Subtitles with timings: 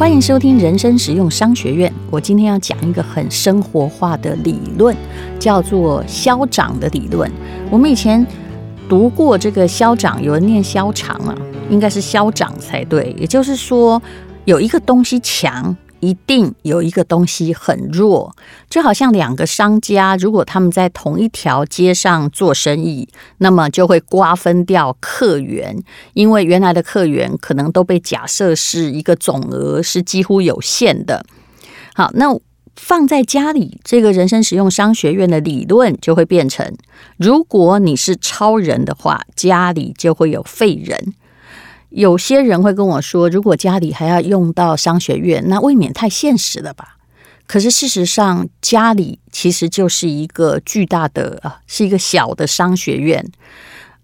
[0.00, 1.92] 欢迎收听人生实用商学院。
[2.10, 4.96] 我今天要讲一个很生活化的理论，
[5.38, 7.30] 叫做消长的理论。
[7.70, 8.26] 我们以前
[8.88, 11.36] 读过这个消长，有人念消长啊，
[11.68, 13.14] 应该是消长才对。
[13.18, 14.00] 也就是说，
[14.46, 15.76] 有一个东西强。
[16.00, 18.34] 一定有一个东西很弱，
[18.68, 23.08] 就好像两个商家，如果他们在同一条街上做生意，
[23.38, 25.82] 那么就会瓜分掉客源，
[26.14, 31.24] 因为原来的客源可能都被假设是一个总额是几乎有限的。
[31.94, 32.34] 好，那
[32.76, 36.74] 放在家里，这个人生实用商学院的理论就会变成：
[37.18, 41.14] 如果你是超人的话，家里就会有废人。
[41.90, 46.96] 有些人会跟我说，如果家里还要用到商学院，那未免太现实了吧？
[47.48, 53.26] 可是事实上，家里其实就是一个巨大的啊，是一个小的商学院。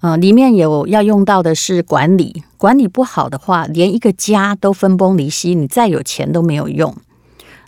[0.01, 6.93] 呃，里面有要用到的是管理，管理不好的话，连一个家都分崩离析，你再有钱都没有用。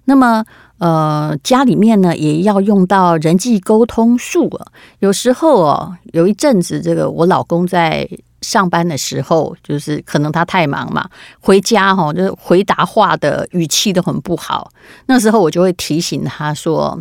[0.07, 0.45] 那么，
[0.79, 4.51] 呃，家里面呢也要用到人际沟通术。
[4.99, 8.09] 有时候哦，有一阵子，这个我老公在。
[8.43, 11.09] 上班的时候，就是可能他太忙嘛，
[11.41, 14.71] 回家哈，就是回答话的语气都很不好。
[15.07, 17.01] 那时候我就会提醒他说：“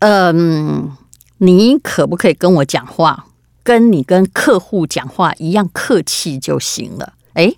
[0.00, 0.90] 嗯，
[1.38, 3.26] 你可不可以跟我讲话，
[3.62, 7.56] 跟你跟客户讲话一样客气就行了？”诶，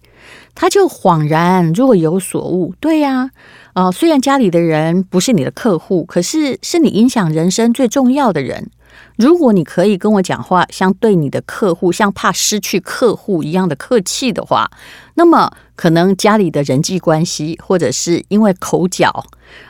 [0.55, 2.75] 他就恍然若有所悟。
[2.81, 3.31] 对呀，
[3.75, 8.70] 啊，虽然家里的人不是你的客户，可是是你影响人生最重要的人。
[9.16, 14.70] 如果你可以跟我讲话，像对你的客户，像怕失去客户一样的客气的话，
[15.14, 19.24] 那么可能家里的人际关系，或者是因为口角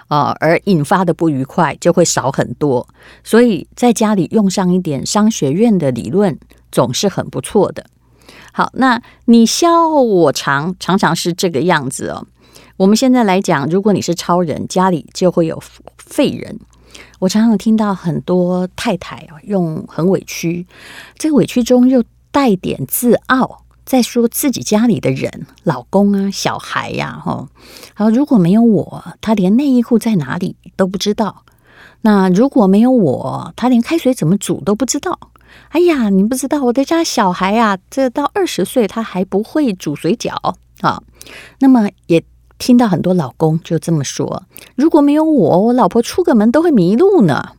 [0.08, 2.86] 啊、呃、而引发的不愉快就会少很多。
[3.22, 6.38] 所以在家里用上一点商学院的理论，
[6.72, 7.86] 总是很不错的。
[8.52, 12.26] 好，那你笑我常，常常是这个样子哦。
[12.76, 15.62] 我们现在来讲，如果你是超人，家里就会有
[15.98, 16.58] 废人。
[17.18, 20.66] 我常常听到很多太太啊，用很委屈，
[21.16, 27.48] 这个委屈中又带点自傲，在说自己家里的人，老公啊、小孩呀，哈，
[27.94, 31.44] 好，如果没有我，他连内衣裤在哪里都不知道。
[32.02, 35.18] 那如果没有我，他连开水怎么煮都不知道。
[35.70, 41.02] 哎呀，你不知道我的家小孩啊，这到二十岁他还不会煮水饺啊。
[41.60, 42.22] 那么也。
[42.58, 44.44] 听到很多老公就这么说
[44.76, 47.52] ：“如果没有我，我老婆出个门都会迷路呢。”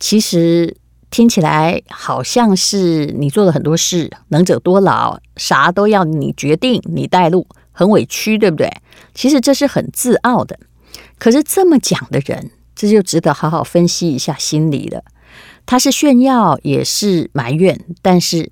[0.00, 0.76] 其实
[1.10, 8.68] 听起来好像是你做了很多事，能者多劳，啥都要你决定，你带路，很委屈，对不对？
[9.14, 10.58] 其实这是很自傲的。
[11.18, 15.04] 可是这么讲的人，这就值得好好分析一下心理了。
[15.66, 18.50] 他是炫耀，也是埋怨，但是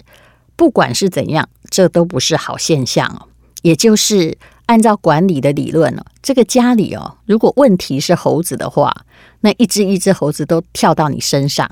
[0.54, 3.26] 不管是怎样，这都不是好现象哦。
[3.62, 4.38] 也就是。
[4.68, 8.94] 按照管理的理论呢，这个家里哦，如果问题是猴子的话，
[9.40, 11.66] 那一只一只猴子都跳到你身上，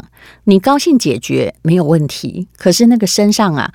[0.44, 2.48] 你高兴解决没有问题。
[2.56, 3.70] 可是那个身上啊，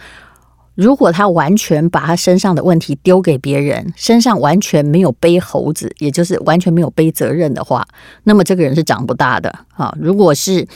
[0.74, 7.88] 如果他完全把他身上的问题丢给别人，身上完全没有背猴子，也就是完全没有背责任的话，
[8.24, 9.96] 那么这个人是长不大的啊。
[10.00, 10.68] 如果是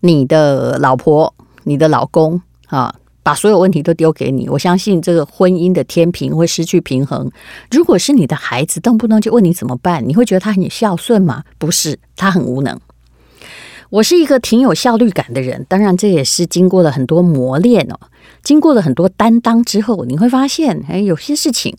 [0.00, 2.94] 你的老婆、你的老公啊。
[3.24, 7.28] 把所有问题都丢给你，我相信这个婚姻的天平会失去平衡。
[7.70, 11.42] 如果是你的孩子，动不动就问你怎么办，你会觉得他很孝顺吗？
[11.58, 12.78] 不是，他很无能。
[13.90, 17.98] 我是一个挺有效率感的人，当然这也是经过了很多磨练哦，
[18.42, 21.76] 经过了很多担当之后，你会发现，哎，有些事情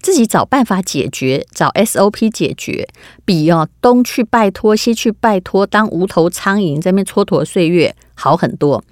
[0.00, 2.88] 自己找办法解决，找 SOP 解决，
[3.24, 8.82] 比哦东去拜托，西去拜托，当无头苍蝇在那蹉跎岁月好很多。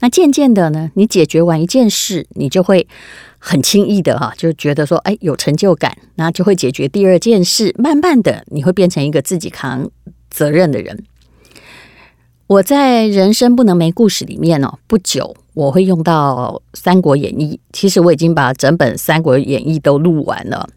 [0.00, 2.86] 那渐渐的呢，你解决完一件事，你就会
[3.38, 7.74] 很轻易的哈，就觉得说，哎，有成就感，那就会解决第二件事。
[7.78, 9.90] 慢慢的，你会变成一个自己扛
[10.30, 11.04] 责任的人。
[12.48, 17.56] 我在人生不能没故事里面哦，不久我会用到《三国演义》。
[17.72, 20.68] 其实我已经把整本《三国演义》都录完了。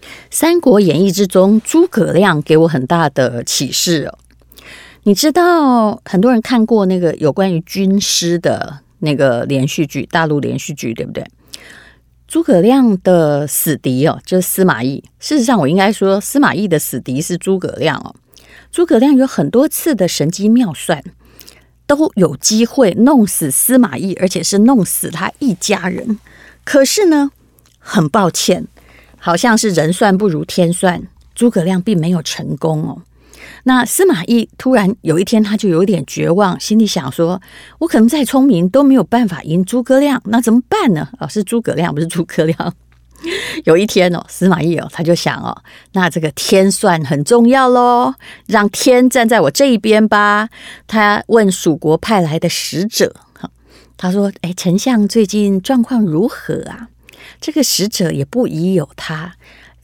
[0.30, 4.18] 《三国演义》之中，诸葛亮给我很大的启示哦。
[5.06, 11.24] 你知道很多人看过那个有关于军师的那个连续剧，大陆连续剧，对不对？
[12.26, 15.04] 诸葛亮的死敌哦，就是司马懿。
[15.20, 18.16] 事实上，我应该说司马懿的死敌是诸葛亮哦。
[18.72, 21.04] 诸葛亮有很多次的神机妙算，
[21.86, 26.18] 都有机会弄死司马懿，而且是弄死他一家人。
[26.64, 27.30] 可是呢，
[27.78, 28.66] 很抱歉，
[29.18, 33.02] 好像是人算不如天算，诸葛亮并没有成功哦。
[33.64, 37.40] 那司马懿突然有一天，他就有点绝望，心里想说
[37.80, 42.74] ：“我可能再聪明都没有办法赢诸葛亮，那怎么办呢？”啊，是诸葛亮，不是诸葛亮。
[43.64, 45.56] 有一天哦，司马懿哦，他就想哦，
[45.92, 48.14] 那这个天算很重要喽，
[48.46, 50.50] 让天站在我这一边吧。
[50.86, 53.50] 他问蜀国派来的使者，哈，
[53.96, 56.88] 他说：“哎，丞相最近状况如何啊？”
[57.40, 59.32] 这个使者也不疑有他，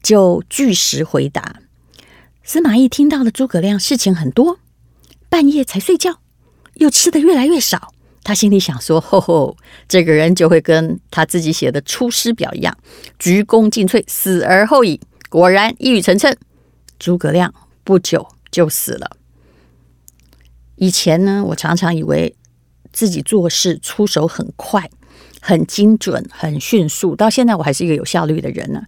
[0.03, 1.57] 就据实回答。
[2.53, 4.59] 司马懿听到了诸葛亮事情很多，
[5.29, 6.19] 半夜才睡觉，
[6.75, 7.95] 又吃的越来越少。
[8.25, 9.57] 他心里想说：“吼吼，
[9.87, 12.77] 这个人就会跟他自己写的《出师表》一样，
[13.21, 15.01] 鞠躬尽瘁，死而后已。”
[15.31, 16.35] 果然一语成谶，
[16.99, 17.55] 诸葛亮
[17.85, 19.17] 不久就死了。
[20.75, 22.35] 以前呢，我常常以为
[22.93, 24.91] 自己做事出手很快。
[25.41, 27.17] 很精准，很迅速。
[27.17, 28.83] 到现在我还是一个有效率的人呢，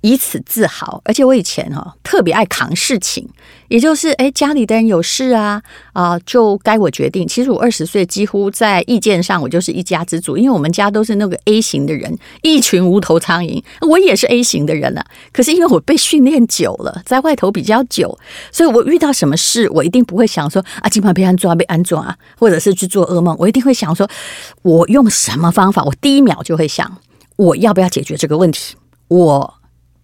[0.00, 1.02] 以此自豪。
[1.04, 3.28] 而且我以前哈、哦、特别爱扛事情，
[3.68, 5.60] 也就是哎家里的人有事啊
[5.92, 7.26] 啊、就该我决定。
[7.26, 13.62] 其实我二十岁几乎在意见上我就是一家之主，因为我们家都是那个 A 型的人，一群无头苍蝇。
[13.80, 18.16] 我也是 A 型的人了、啊，可是因为我被训练久了，在外头比较久，
[18.52, 23.34] 所以我遇到什么事，我一定不会想说啊，今晚被安装被安装啊，或者是去做噩梦。
[23.40, 24.08] 我一定会想说，
[24.62, 25.92] 我用什么方法我。
[26.00, 26.98] 第一秒就会想，
[27.36, 28.74] 我要不要解决这个问题？
[29.08, 29.54] 我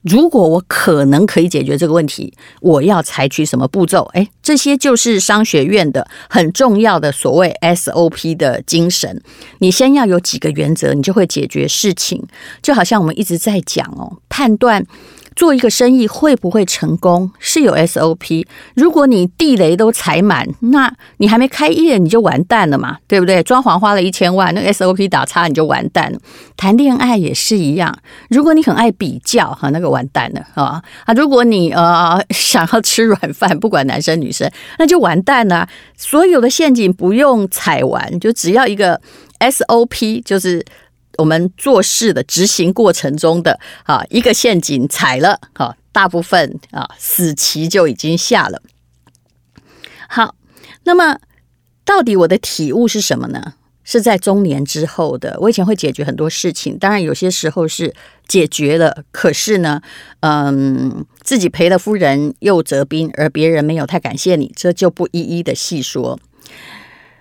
[0.03, 4.03] 如果我可能可以解决这个问题，我要采取什么步骤？
[4.15, 9.23] 诶，这些就是商学院的很重要的所谓 SOP 的精神。
[9.59, 12.21] 你先要有几个原则，你就会解决事情。
[12.61, 14.85] 就好像我们一直在讲哦，判断。
[15.34, 18.46] 做一个生意会不会成功是有 SOP。
[18.75, 23.43] 如果你地雷都踩满，那你还没开业你就完蛋了嘛，对不对？
[23.43, 26.19] 装潢花了一千万，那 SOP 打叉你就完蛋了。
[26.56, 27.96] 谈恋爱也是一样，
[28.29, 31.14] 如果你很爱比较哈，那个完蛋了啊啊！
[31.14, 35.69] 如果你呃想要吃软饭，不管男生女生，那就完蛋了。
[35.96, 39.00] 所有的陷阱不用踩完，就只要一个
[39.40, 40.64] SOP，就是。
[41.19, 48.62] 我们做事的执行过程中的啊一个陷阱踩了，哈，大部分啊死棋就已经下了。
[50.09, 50.35] 好，
[50.85, 51.19] 那么
[51.85, 53.55] 到底我的体悟是什么呢？
[53.85, 55.37] 是在中年之后的。
[55.41, 57.93] 我以前会解决很多事情，当然有些时候是
[58.29, 59.82] 解决了，可是呢，
[60.20, 66.19] 嗯，自己赔了夫人又折兵，而别人没有太感谢你，这就不一一的细说。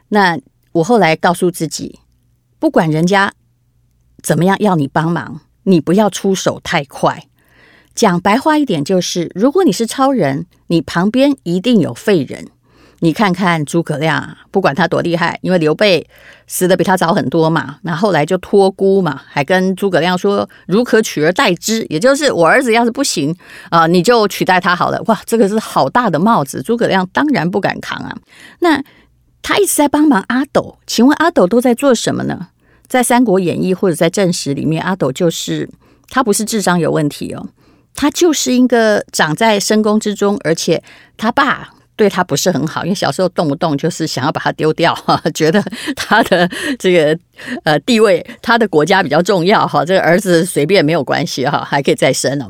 [0.09, 0.39] 那
[0.73, 1.99] 我后来告诉自己，
[2.57, 3.33] 不管人家。
[4.21, 5.41] 怎么样要你帮忙？
[5.63, 7.25] 你不要出手太快。
[7.93, 12.47] 讲白话一点就是，如果你是超人，你旁边一定有废人。
[13.03, 16.07] 你看看诸葛亮，不管他多厉害，因为刘备
[16.45, 23.35] 死的比他早很多嘛，那后来就托孤嘛，还跟诸葛亮说，如可取而代之，也就是我儿子要是不行
[23.71, 25.01] 啊，你就取代他好了。
[25.07, 28.15] 哇，这个是好大的帽子，诸葛亮当然不敢扛啊。
[28.59, 28.83] 那
[29.41, 32.49] 他一直在帮忙阿斗，请问阿斗都在做什么呢？
[32.91, 35.69] 在《三国演义》或者在正史里面，阿斗就是
[36.09, 37.47] 他不是智商有问题哦，
[37.95, 40.83] 他就是一个长在深宫之中，而且
[41.15, 45.63] 他爸对他不是很好，因为小时候动不动就是想要把他丢掉哈，觉得
[45.95, 47.17] 他的这个
[47.63, 52.49] 呃地位，他的国家比较重要哈，这个儿子随便没有关系哈，还可以再生呢。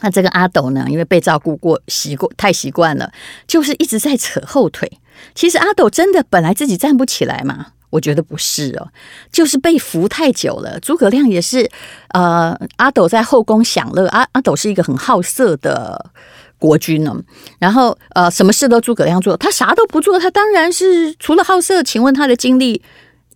[0.00, 3.12] 那这个阿斗呢，因为被照顾过习惯太习惯了，
[3.46, 4.90] 就是一直在扯后腿。
[5.34, 7.72] 其实阿斗真的本来自己站不起来嘛。
[7.90, 8.88] 我觉得不是哦，
[9.30, 10.78] 就是被扶太久了。
[10.80, 11.68] 诸葛亮也是，
[12.08, 14.06] 呃，阿斗在后宫享乐。
[14.06, 16.10] 阿阿斗是一个很好色的
[16.58, 17.14] 国君呢。
[17.58, 20.18] 然后，呃，什么事都诸葛亮做，他啥都不做。
[20.18, 22.80] 他当然是除了好色，请问他的精力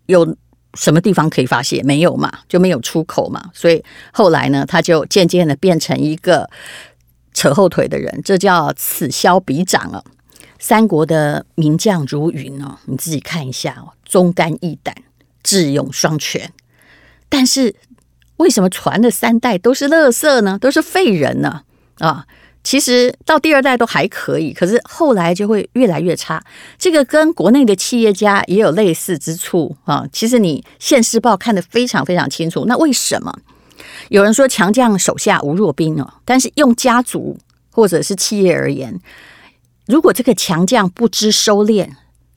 [0.06, 0.36] 有
[0.74, 1.82] 什么地方可以发泄？
[1.82, 3.50] 没有嘛，就没有出口嘛。
[3.52, 6.48] 所以后来呢，他就渐渐的变成一个
[7.32, 10.04] 扯后腿的人，这叫此消彼长了。
[10.66, 14.94] 三国的名将如云哦，你自己看一下哦，忠肝义胆，
[15.42, 16.50] 智勇双全。
[17.28, 17.74] 但是
[18.38, 20.58] 为什么传的三代都是垃圾呢？
[20.58, 21.64] 都是废人呢？
[21.98, 22.24] 啊，
[22.62, 26.42] 其实到第二代都还可以，可是后来就会越来越差。
[26.78, 30.06] 这个跟国内的企业家也有类似之处啊。
[30.10, 32.64] 其实你《现世报》看得非常非常清楚。
[32.66, 33.38] 那为什么
[34.08, 36.14] 有人说强将手下无弱兵哦？
[36.24, 37.36] 但是用家族
[37.70, 38.98] 或者是企业而言。
[39.86, 41.88] 如果这个强将不知收敛，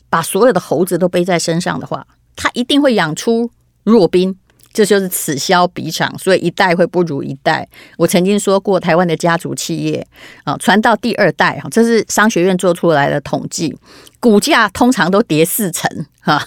[0.10, 3.50] 把所有的猴子都背在身上的话，他一定会养出
[3.84, 4.38] 弱兵，
[4.74, 7.68] 这就是此消彼长，所以一代会不如一代。
[7.98, 10.06] 我曾经说过，台湾的家族企业
[10.44, 13.76] 啊，传到第二代啊，这是商学院做出来的统计。
[14.20, 15.90] 股价通常都跌四成
[16.28, 16.46] 哈，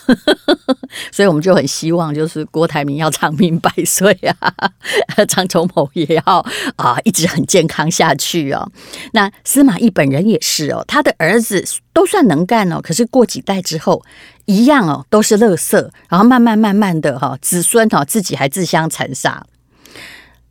[1.10, 6.44] 所以我们就很希望，就是郭台铭要长命百岁啊，张忠谋也要
[6.76, 8.70] 啊一直很健康下去哦。
[9.12, 14.04] 那司马懿本人也是哦，他的儿子都算能干哦，可是过几代之后
[14.44, 19.46] 一样哦，都是垃圾，然后慢慢慢慢的哈，子孙哈自己还自相残杀。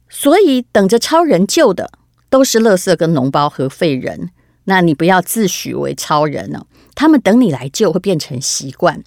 [0.10, 1.92] 所以等着超人救的
[2.32, 4.32] 都是垃圾跟脓包和废人。
[4.66, 9.04] 那你不要自诩为超人、哦，他们等你来救会变成习惯。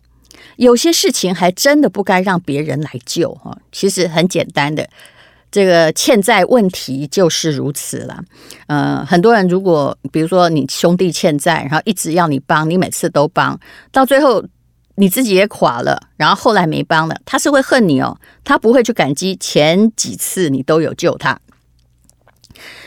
[0.57, 3.57] 有些事情还真的不该让别人来救哈。
[3.71, 4.89] 其实很简单的，
[5.51, 8.23] 这个欠债问题就是如此了。
[8.67, 13.59] 呃，很多人如果比如说你兄弟欠债，然后一直要你帮，你每次都帮，
[13.91, 14.45] 到最后
[14.97, 21.39] 你自己也垮了，然后后来没帮了，他是会恨你哦，他不会去感激前几次你都有救他。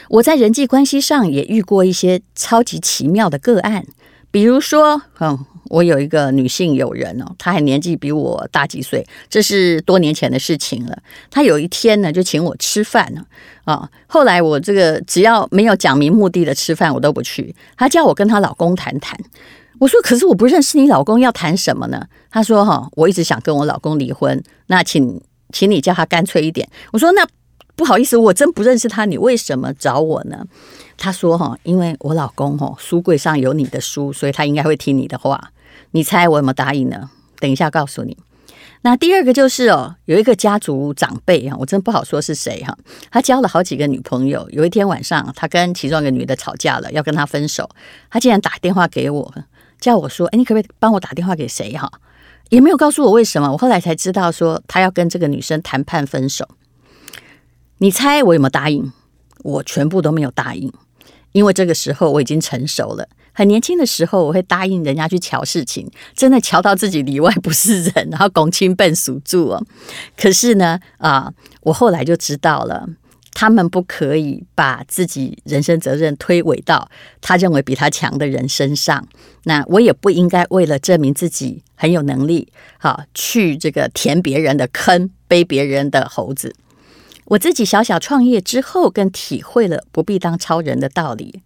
[0.08, 3.86] 我在人际关系上也遇过一些超级奇妙的个案，
[4.30, 5.46] 比如说，嗯，
[5.76, 10.98] 我有一个女性友人哦，她还年纪比我大几岁，这是多年前的事情了。
[11.30, 13.22] 她有一天呢，就请我吃饭呢，
[13.66, 17.54] 啊，后来我这个只要没有讲明目的的吃饭，我都不去。
[17.76, 19.20] 她叫我跟她老公谈谈，
[19.80, 22.08] 我说可是我不认识你老公，要谈什么呢？
[22.32, 26.66] 她说哈，我一直想跟我老公离婚，那请请你叫他干脆一点。
[26.94, 27.28] 我说那。
[27.78, 30.46] 不好意思，我真不认识他，你为什么找我呢？
[30.96, 35.52] 他说：“哈，因为我老公哈书柜上有你的书，所以他应该会听你的话。
[35.92, 37.10] 你猜我有没有答应呢？
[37.40, 38.18] 等一下告诉你。
[38.82, 42.78] 那第二个就是哦，有一个家族长辈啊，我真不好说是谁哈。
[43.10, 47.68] 他交了好几个女朋友，有一天晚上，他跟其中一个女的吵架了，要跟他分手。
[48.12, 49.34] 他竟然打电话给我，
[49.80, 51.92] 叫我说：‘哎，你可不可以帮我打电话给谁？’哈，
[52.50, 53.52] 也没有告诉我为什么。
[53.52, 56.48] 我后来才知道说，他要跟这个女生谈判分手。”
[57.80, 58.94] 你猜我有没有答应？
[59.40, 60.72] 我全部都没有答应，
[61.32, 63.08] 因为这个时候我已经成熟了。
[63.36, 69.62] 很年轻的时候，我会答应人家去瞧事情，真的瞧到自己里外不是人，然后拱亲笨鼠住哦。
[70.18, 72.88] 可是呢，啊，我后来就知道了，
[73.34, 76.90] 他们不可以把自己人生责任推诿到
[77.20, 79.06] 他认为比他强的人身上。
[79.44, 82.48] 那我也不应该为了证明自己很有能力，
[82.80, 86.56] 好去这个填别人的坑，背别人的猴子。
[87.26, 91.42] 我自己小小创业之后，更体会了不必当超人的道理。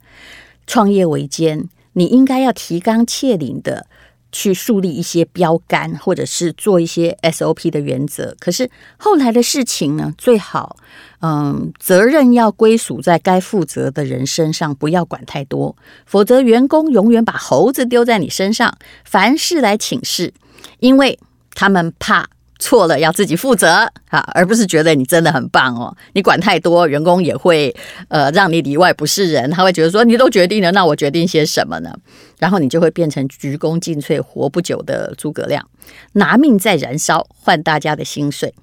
[0.68, 1.68] 创业维艰，
[2.00, 3.86] 你应该要提纲挈领的
[4.32, 8.36] 去树立一些标杆，或者是做一些 SOP 的原则。
[8.40, 10.78] 可是后来的事情呢，最好
[11.20, 15.76] 嗯，责任要归属在该负责的人身上，不要管太多，
[16.06, 20.34] 否则员工永远把猴子丢在你身上，凡事来请示，
[20.80, 21.20] 因为
[21.54, 22.30] 他们怕。
[22.60, 23.70] 错了要自己负责
[24.10, 25.96] 啊，而不是觉得你真的很棒哦。
[26.14, 27.74] 你管太多，员工也会
[28.10, 31.92] 呃让你里外不是人，他会觉得说你都决定了，那我决定些什么呢？
[32.38, 35.66] 然后你就会变成鞠躬尽瘁、活不久的诸葛亮，
[36.14, 38.54] 拿命在燃烧换大家的薪水。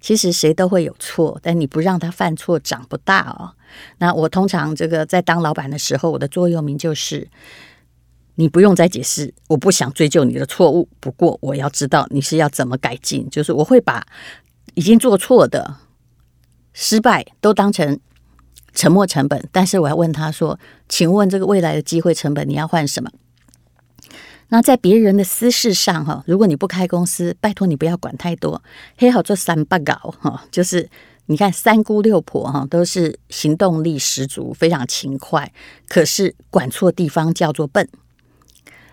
[0.00, 3.50] 其实谁都会有错，但你不让他犯错，长不大哦。
[3.98, 7.28] 那我通常这个在当老板的时候，我的座右铭就是。
[8.36, 10.88] 你不用再解释，我不想追究你的错误。
[11.00, 14.06] 不过我要知道你是要怎么改进，就是我会把
[14.74, 15.76] 已经做错的
[16.72, 17.98] 失败都当成
[18.72, 19.42] 沉没成本。
[19.50, 23.10] 但是我要问他说：“请问这个未来的机会成本你要换什么？”
[24.48, 28.62] 那在别人的私事上哈，如果你不开公司，拜托你不要管太多。
[28.96, 30.88] 黑好做三八搞哈，就是
[31.24, 35.52] 你看三姑六婆哈，都是行动力十足，非常勤快，
[35.88, 37.88] 可是管错地方叫做笨。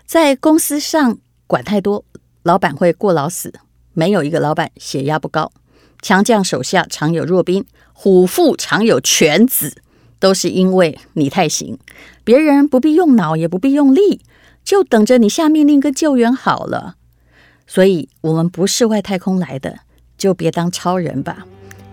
[0.06, 2.04] 在公司上管太多，
[2.42, 3.52] 老板会过劳死。
[3.92, 5.52] 没有一个老板血压不高。
[6.02, 9.76] 强将手下常有弱兵，虎父常有犬子，
[10.18, 11.78] 都是因为你太行。
[12.24, 14.20] 别人不必用脑，也不必用力，
[14.62, 16.96] 就等着你下命令跟救援好了。
[17.66, 19.78] 所以，我们不是外太空来的，
[20.18, 21.46] 就别当超人吧。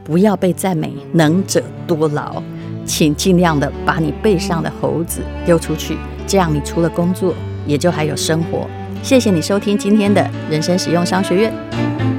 [0.04, 2.44] 不要被赞美能者多劳，
[2.86, 7.34] 请尽量的把你背上的猴子丢出去，这样你除了工作。
[7.66, 8.68] 也就还有生活。
[9.04, 12.11] 谢谢你收听今天的人生使用商学院。